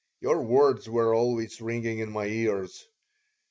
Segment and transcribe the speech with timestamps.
[0.19, 2.87] "Your words were always ringing in my ears.